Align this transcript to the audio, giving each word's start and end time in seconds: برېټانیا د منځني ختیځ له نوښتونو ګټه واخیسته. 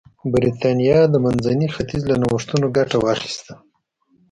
برېټانیا 0.33 0.99
د 1.09 1.15
منځني 1.25 1.67
ختیځ 1.75 2.01
له 2.11 2.15
نوښتونو 2.21 2.65
ګټه 2.77 2.97
واخیسته. 2.99 3.53